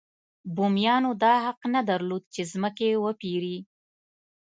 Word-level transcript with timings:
بومیانو 0.55 1.11
دا 1.23 1.33
حق 1.45 1.59
نه 1.73 1.81
درلود 1.89 2.23
چې 2.33 2.41
ځمکې 2.51 2.89
وپېري. 3.05 3.57